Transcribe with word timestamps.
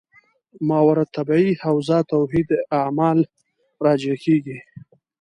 ماورا 0.67 1.03
الطبیعي 1.07 1.51
حوزه 1.63 1.97
توحید 2.13 2.49
اعمال 2.79 3.19
راجع 3.85 4.15
کېږي. 4.23 4.57